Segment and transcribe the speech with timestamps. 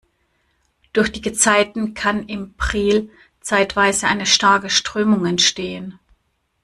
[0.93, 5.99] Durch die Gezeiten kann im Priel zeitweise eine starke Strömung entstehen.